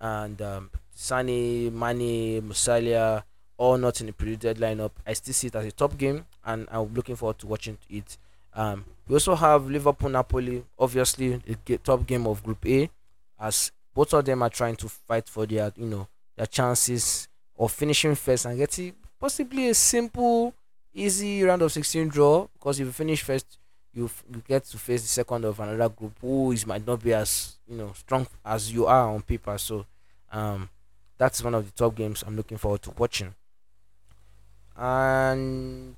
[0.00, 3.22] and um, Sane, Mane, Musiala,
[3.56, 4.90] all not in the predicted lineup.
[5.06, 8.16] I still see it as a top game, and I'm looking forward to watching it.
[8.54, 12.90] Um, we also have Liverpool Napoli, obviously the top game of Group A,
[13.40, 16.06] as both of them are trying to fight for their you know
[16.36, 17.28] their chances
[17.58, 20.54] of finishing first and getting possibly a simple,
[20.92, 22.46] easy round of 16 draw.
[22.54, 23.58] Because if you finish first,
[23.92, 27.14] you, you get to face the second of another group who is might not be
[27.14, 29.56] as you know strong as you are on paper.
[29.56, 29.86] So
[30.32, 30.68] um,
[31.16, 33.34] that's one of the top games I'm looking forward to watching.
[34.76, 35.94] And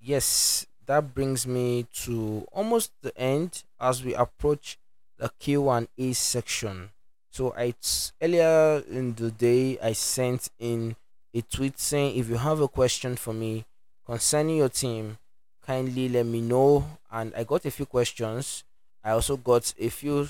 [0.00, 4.78] yes, that brings me to almost the end as we approach
[5.18, 6.90] the Q and A section.
[7.30, 10.96] So I t- earlier in the day I sent in
[11.34, 13.64] a tweet saying if you have a question for me
[14.06, 15.18] concerning your team,
[15.62, 16.98] kindly let me know.
[17.10, 18.64] And I got a few questions.
[19.04, 20.26] I also got a few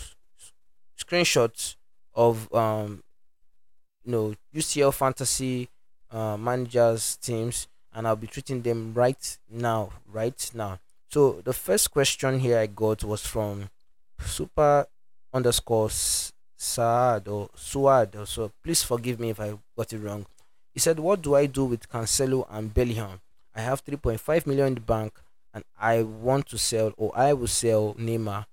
[0.97, 1.77] screenshots
[2.15, 3.03] of um
[4.05, 5.69] you know UCL fantasy
[6.11, 10.79] uh, managers teams and I'll be treating them right now right now
[11.11, 13.71] So the first question here I got was from
[14.21, 14.87] super
[15.33, 15.91] underscore
[16.59, 18.27] Saad or Suad.
[18.27, 20.27] So please forgive me if I got it wrong.
[20.75, 23.21] He said, What do I do with Cancelo and Bellingham?
[23.55, 25.15] I have 3.5 million in the bank
[25.55, 28.47] and I want to sell or I will sell Neymar.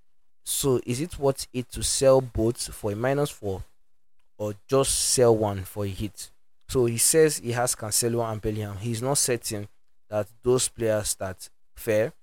[0.44, 3.63] So is it worth it to sell both for a minus four
[4.38, 6.30] or just sell one for a hit?
[6.68, 8.78] So he says he has Cancelo and Bellingham.
[8.78, 9.68] He's not certain
[10.10, 12.13] that those players start fair.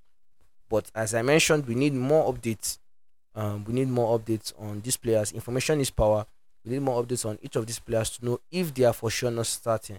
[0.68, 2.78] But as I mentioned, we need more updates.
[3.34, 5.32] Um, we need more updates on these players.
[5.32, 6.26] Information is power.
[6.64, 9.10] We need more updates on each of these players to know if they are for
[9.10, 9.98] sure not starting.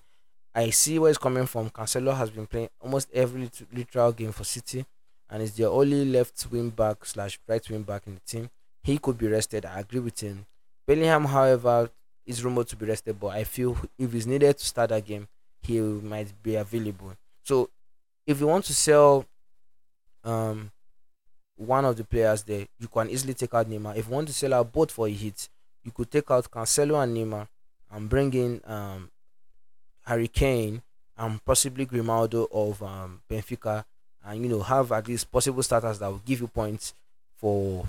[0.56, 1.70] I see where it's coming from.
[1.72, 4.86] Cancelo has been playing almost every literal game for City
[5.30, 8.50] and is the only left wing back slash right wing back in the team.
[8.84, 9.66] He could be rested.
[9.66, 10.46] I agree with him.
[10.86, 11.90] Bellingham, however,
[12.26, 15.28] is rumored to be rested, but I feel if he's needed to start that game,
[15.62, 17.14] he might be available.
[17.44, 17.70] So
[18.28, 19.26] if you want to sell
[20.24, 20.72] um
[21.66, 23.98] one of the players there, you can easily take out Neymar.
[23.98, 25.50] If you want to sell out both for a hit,
[25.84, 27.48] you could take out Cancelo and Neymar
[27.92, 29.10] and bring in um
[30.06, 30.82] Harry Kane
[31.18, 33.86] and possibly Grimaldo of um, Benfica,
[34.26, 36.94] and you know have at least possible starters that will give you points
[37.38, 37.86] for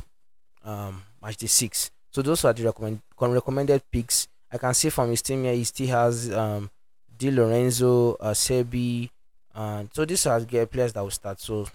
[0.65, 1.91] um, match day six.
[2.11, 4.29] So those are the recommend recommended picks.
[4.53, 6.71] I can see from his team here, he still has um,
[7.19, 9.11] Di Lorenzo, uh, Sebi,
[9.55, 11.41] and so these are the players that will start.
[11.41, 11.67] So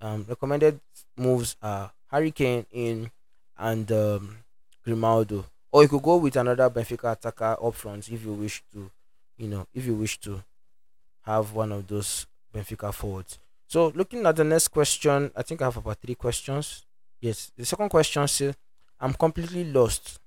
[0.00, 0.80] um, recommended
[1.16, 3.10] moves are Harry Kane in
[3.58, 4.38] and um,
[4.84, 8.90] Grimaldo, or you could go with another Benfica attacker up front if you wish to
[9.36, 10.42] you know, if you wish to
[11.22, 13.38] have one of those Benfica forwards.
[13.68, 16.84] So looking at the next question, I think I have about three questions.
[17.20, 18.54] Yes, the second question says,
[19.00, 20.20] I'm completely lost.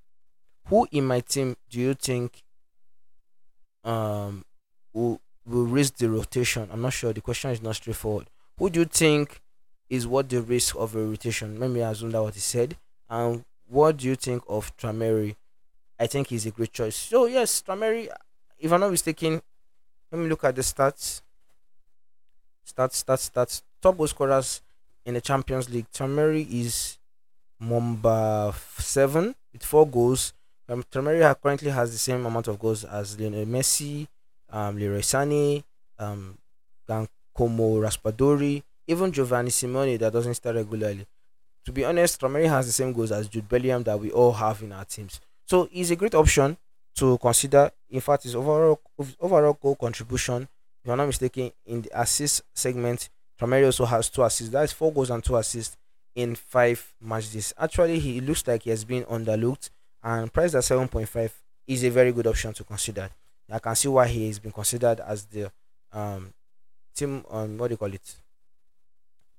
[0.68, 2.44] Who in my team do you think
[3.84, 4.44] um
[4.94, 6.70] will will risk the rotation?
[6.72, 7.14] I'm not sure.
[7.14, 8.30] The question is not straightforward.
[8.58, 9.42] Who do you think
[9.90, 11.60] is what the risk of a rotation?
[11.60, 12.76] Let me assume that what he said.
[13.10, 15.36] And what do you think of Taremi?
[16.00, 16.96] I think he's a great choice.
[16.96, 18.10] So yes, Taremi
[18.60, 19.42] if I'm not mistaken,
[20.12, 21.22] let me look at the stats.
[22.68, 23.62] Stats, stats, stats.
[23.82, 24.62] Top goal scorers
[25.06, 25.90] in the Champions League.
[25.94, 26.98] Taremi is
[27.60, 30.34] number seven with four goals.
[30.68, 34.08] Um, Taremi currently has the same amount of goals as Lionel Messi,
[34.50, 35.64] um, Leroy Sané,
[35.98, 36.38] um,
[36.88, 41.06] Giacomo Raspadori, even Giovanni Simeone that doesn't start regularly.
[41.66, 44.62] To be honest, Taremi has the same goals as Jude Bellingham that we all have
[44.64, 45.22] in our teams.
[45.46, 46.58] So he's a great option
[46.96, 47.72] to consider.
[47.90, 48.82] In fact, his overall
[49.20, 50.48] overall goal contribution,
[50.84, 54.52] if I'm not mistaken, in the assist segment, Traoré also has two assists.
[54.52, 55.78] That is four goals and two assists
[56.16, 57.54] in five matches.
[57.58, 59.70] Actually, he looks like he has been underlooked
[60.04, 61.32] and priced at 7.5
[61.68, 63.10] is a very good option to consider.
[63.52, 65.52] I can see why he has been considered as the
[65.92, 66.34] um
[66.96, 68.16] team um what do you call it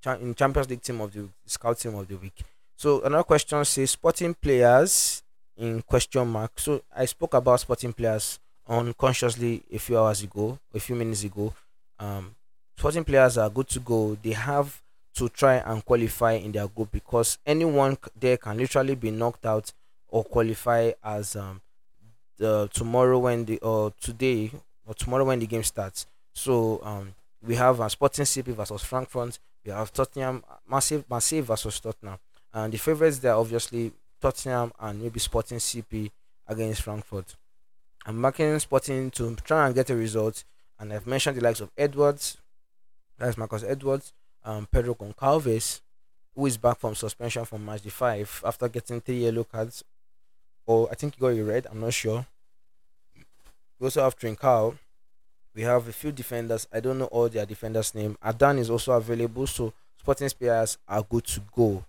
[0.05, 2.43] in Champions League team of the scout team of the week.
[2.75, 5.23] So another question says sporting players
[5.57, 6.59] in question mark.
[6.59, 11.53] So I spoke about sporting players unconsciously a few hours ago, a few minutes ago.
[11.99, 12.35] Um,
[12.77, 14.17] sporting players are good to go.
[14.21, 14.81] They have
[15.15, 19.71] to try and qualify in their group because anyone there can literally be knocked out
[20.07, 21.61] or qualify as um
[22.37, 24.51] the tomorrow when the or today
[24.85, 26.05] or tomorrow when the game starts.
[26.33, 27.13] So um
[27.45, 29.37] we have a Sporting CP versus Frankfurt.
[29.65, 32.17] We have Tottenham massive massive versus Tottenham.
[32.53, 36.11] And the favorites there obviously Tottenham and maybe Sporting CP
[36.47, 37.35] against Frankfurt.
[38.05, 40.43] I'm marking Sporting to try and get a result,
[40.79, 42.37] and I've mentioned the likes of Edwards,
[43.17, 45.81] that's Marcus Edwards, um, Pedro Goncalves,
[46.35, 49.83] who is back from suspension from match 5 after getting three yellow cards,
[50.65, 52.25] or I think he got a red, I'm not sure.
[53.79, 54.77] We also have Trincao.
[55.53, 56.67] We have a few defenders.
[56.71, 58.17] I don't know all their defenders' name.
[58.23, 61.85] Adan is also available, so Sporting players are good to go.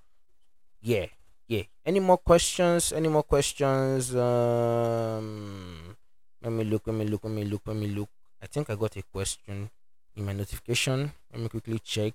[0.82, 1.06] Yeah
[1.52, 1.64] yeah.
[1.84, 2.92] Any more questions?
[2.92, 4.14] Any more questions?
[4.14, 5.96] Um
[6.42, 8.08] let me look let me look let me look let me look.
[8.42, 9.70] I think i got a question
[10.16, 11.12] in my notification.
[11.32, 12.14] Let me quickly check.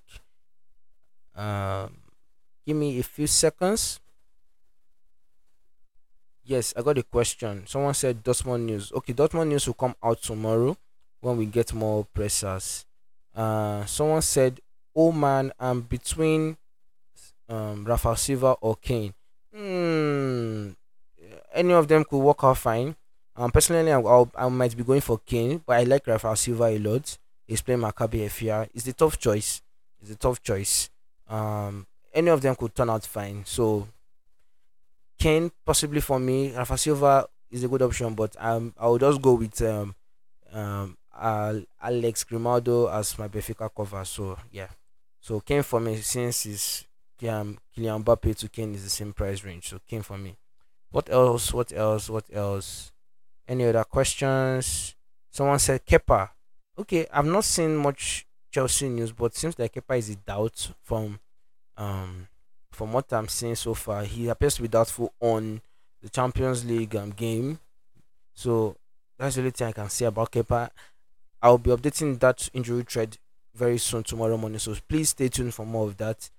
[1.34, 1.94] Um
[2.66, 4.00] give me a few seconds.
[6.44, 7.66] Yes i got a question.
[7.66, 8.92] Someone said Dortmund news.
[8.92, 10.76] Okay Dortmund news will come out tomorrow
[11.20, 12.86] when we get more pressers
[13.34, 14.60] uh someone said
[14.94, 16.56] oh man i'm between
[17.48, 19.14] um Rafa Silva or Kane
[19.54, 20.70] Hmm.
[21.52, 22.94] Any of them could work out fine.
[23.34, 26.78] Um, personally, I, I might be going for Kane, but I like Rafael Silva a
[26.78, 27.18] lot.
[27.46, 28.68] He's playing Maccabi Haifa.
[28.74, 29.62] It's a tough choice.
[30.00, 30.90] It's a tough choice.
[31.28, 33.42] Um, any of them could turn out fine.
[33.46, 33.88] So,
[35.18, 36.54] Kane possibly for me.
[36.54, 39.94] Rafa Silva is a good option, but um, I will just go with um,
[40.52, 40.96] um,
[41.82, 44.04] Alex Grimaldo as my Benfica cover.
[44.04, 44.68] So yeah,
[45.20, 46.84] So Kane for me since is
[47.28, 49.68] um, Kylian Mbappe to Kane is the same price range.
[49.68, 50.36] So Kane for me.
[50.90, 51.52] What else?
[51.52, 52.08] What else?
[52.08, 52.92] What else?
[53.46, 54.94] Any other questions?
[55.30, 56.30] Someone said Kepa.
[56.78, 61.18] Okay, I've not seen much Chelsea news, but seems like Kepa is a doubt from
[61.76, 62.28] um
[62.70, 64.04] from what I'm seeing so far.
[64.04, 65.60] He appears to be doubtful on
[66.00, 67.58] the Champions League um, game.
[68.34, 68.76] So
[69.18, 70.70] that's the only thing I can say about Kepa.
[71.42, 73.18] I'll be updating that injury thread
[73.54, 74.58] very soon tomorrow morning.
[74.58, 76.30] So please stay tuned for more of that.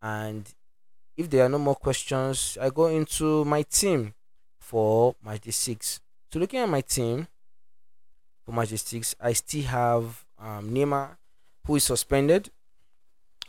[0.00, 0.52] And
[1.16, 4.14] if there are no more questions, I go into my team
[4.60, 6.00] for match day six.
[6.32, 7.26] So looking at my team
[8.44, 11.16] for match day six, I still have um, Neymar,
[11.66, 12.50] who is suspended.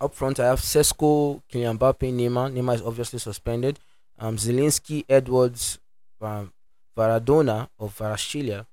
[0.02, 2.54] Up front, I have Sesko, Kylian Mbappe, Neymar.
[2.54, 3.80] Neymar is obviously suspended.
[4.18, 5.80] Um, Zielinski, Edwards,
[6.22, 6.52] um,
[6.98, 8.66] Varadona or Varashilia,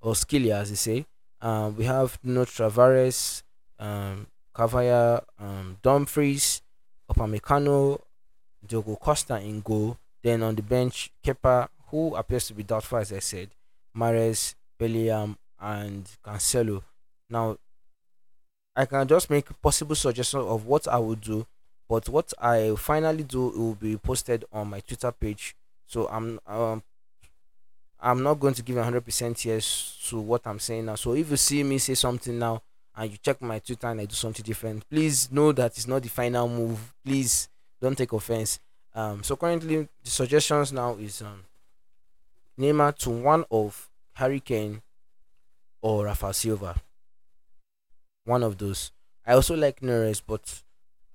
[0.00, 1.06] or Skilia as they say.
[1.40, 3.42] Um, we have Nuno Tavares,
[3.78, 6.62] um, Cavaya, um, Dumfries,
[7.10, 8.00] Upamecano,
[8.66, 9.96] Diogo Costa in goal.
[10.22, 13.50] Then on the bench, Kepa, who appears to be doubtful, as I said,
[13.96, 16.82] Mahrez, Bellingham, and Cancelo.
[17.30, 17.56] Now,
[18.74, 21.46] I can just make possible suggestions of what I would do,
[21.88, 25.56] but what I finally do will be posted on my Twitter page.
[25.86, 26.82] So I'm um,
[28.00, 30.94] I'm not going to give 100% yes to what I'm saying now.
[30.94, 32.62] So if you see me say something now
[32.96, 36.02] and you check my Twitter and I do something different, please know that it's not
[36.02, 36.94] the final move.
[37.04, 37.48] Please
[37.80, 38.60] don't take offense.
[38.94, 41.44] Um, so currently the suggestions now is um,
[42.58, 44.82] Neymar to one of Harry Kane
[45.82, 46.76] or Rafa Silva.
[48.24, 48.92] One of those.
[49.26, 50.62] I also like Neres, but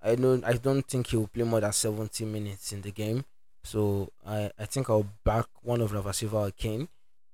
[0.02, 3.26] I don't I don't think he will play more than 70 minutes in the game.
[3.64, 6.88] So I, I think I'll back one of Rafa Silva Kane.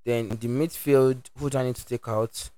[0.05, 2.49] Then the midfield, who do I need to take out?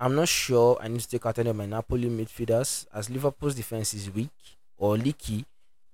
[0.00, 3.54] I'm not sure I need to take out any of my Napoli midfielders as Liverpool's
[3.54, 4.30] defense is weak
[4.76, 5.44] or leaky.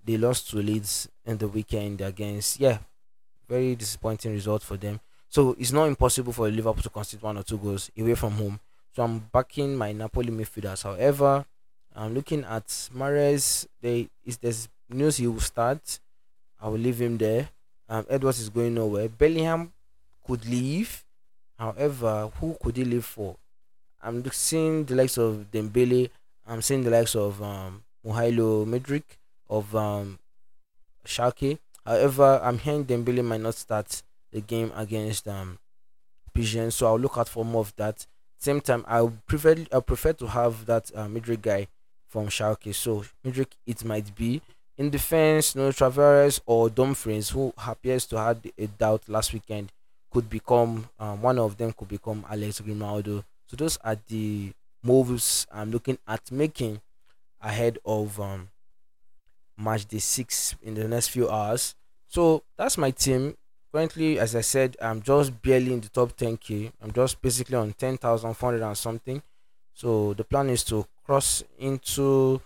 [0.05, 2.79] They lost to Leeds in the weekend against yeah,
[3.49, 5.01] very disappointing result for them.
[5.29, 8.61] So it's not impossible for Liverpool to concede one or two goals away from home.
[8.95, 10.85] So I'm backing my Napoli midfielders.
[10.85, 11.45] However,
[11.97, 13.67] I'm looking at Mahrez.
[13.81, 15.99] They is there's news he will start.
[16.61, 17.49] I will leave him there.
[17.89, 19.09] Um, Edwards is going nowhere.
[19.09, 19.73] Bellingham
[20.27, 21.05] could leave.
[21.59, 23.37] However, who could he leave for?
[24.03, 26.11] I'm seeing the likes of Dembele.
[26.47, 29.05] I'm seeing the likes of um, Mykhailo Mudryk
[29.49, 30.19] of um,
[31.07, 31.59] Shakhtar.
[31.87, 34.03] However, I'm hearing Dembele might not start
[34.33, 35.59] the game against um,
[36.33, 38.07] Pigeon, so I'll look out for more of that.
[38.39, 41.69] Same time, I prefer I prefer to have that uh, Mudryk guy
[42.09, 42.75] from Shakhtar.
[42.75, 44.43] So Mudryk, it might be
[44.77, 49.73] in defense, no Tavares or Dumfries, who appears to have a doubt last weekend,
[50.11, 53.25] could become um, one of them could become Alex Grimaldo.
[53.47, 54.53] So those are the
[54.83, 56.81] moves I'm looking at making
[57.41, 58.49] ahead of um,
[59.57, 61.75] match day six in the next few hours.
[62.09, 63.37] So that's my team.
[63.73, 66.71] Currently, as I said, I'm just barely in the top 10k.
[66.81, 69.23] I'm just basically on 10,400 and something.
[69.73, 72.41] So the plan is to cross into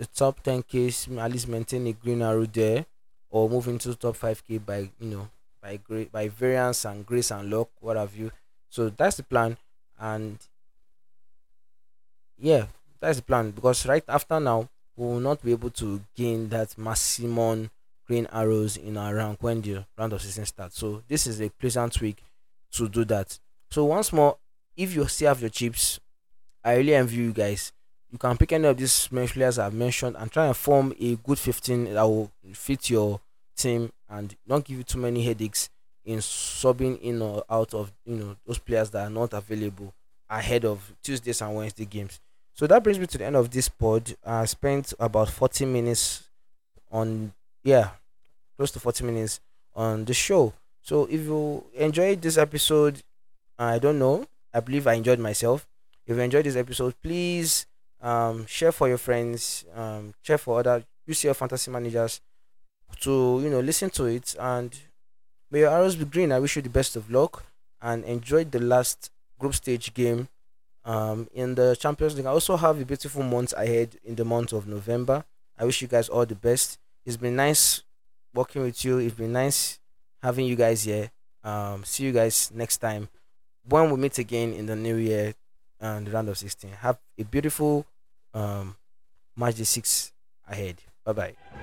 [0.00, 2.86] the top 10k at least maintain a green arrow there
[3.28, 5.28] or move into top 5k by you know
[5.62, 8.32] by great by variance and grace and luck what have you.
[8.70, 9.58] So that's the plan.
[9.98, 10.38] And
[12.38, 12.64] yeah
[12.98, 13.50] that's the plan.
[13.50, 17.70] Because right after now we will not be able to gain that maximum
[18.06, 20.78] green arrows in our rank when the round of season starts.
[20.78, 22.24] So this is a pleasant week
[22.72, 23.38] to do that.
[23.70, 24.38] So once more
[24.78, 26.00] if you still have your chips
[26.64, 27.72] i really envy you guys
[28.10, 31.38] you can pick any of these players I've mentioned and try and form a good
[31.38, 33.20] 15 that will fit your
[33.56, 35.70] team and not give you too many headaches
[36.04, 39.92] in subbing in or out of you know those players that are not available
[40.28, 42.20] ahead of Tuesdays and Wednesday games.
[42.54, 44.14] So that brings me to the end of this pod.
[44.24, 46.24] I spent about 40 minutes
[46.90, 47.32] on
[47.62, 47.90] yeah,
[48.56, 49.40] close to 40 minutes
[49.74, 50.52] on the show.
[50.82, 53.02] So if you enjoyed this episode,
[53.58, 54.26] I don't know.
[54.52, 55.66] I believe I enjoyed myself.
[56.06, 57.66] If you enjoyed this episode, please
[58.02, 62.20] um, share for your friends, um, share for other UCL fantasy managers
[63.00, 64.76] to you know listen to it and
[65.50, 66.32] may your arrows be green.
[66.32, 67.44] I wish you the best of luck
[67.80, 70.28] and enjoy the last group stage game
[70.84, 72.26] um, in the Champions League.
[72.26, 75.24] I also have a beautiful month ahead in the month of November.
[75.58, 76.78] I wish you guys all the best.
[77.04, 77.82] It's been nice
[78.34, 78.98] working with you.
[78.98, 79.78] It's been nice
[80.22, 81.10] having you guys here.
[81.42, 83.08] Um, see you guys next time
[83.68, 85.34] when we meet again in the new year
[85.80, 86.70] and the round of 16.
[86.70, 87.86] Have a beautiful
[88.34, 88.76] um,
[89.36, 90.12] match day 6
[90.48, 90.76] ahead.
[91.04, 91.59] Bye bye.